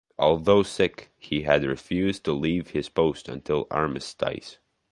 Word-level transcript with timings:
Although 0.17 0.63
sick, 0.63 1.11
he 1.19 1.43
had 1.43 1.63
refused 1.63 2.23
to 2.23 2.33
leave 2.33 2.71
his 2.71 2.89
post 2.89 3.29
until 3.29 3.65
the 3.65 3.75
Armistice. 3.75 4.57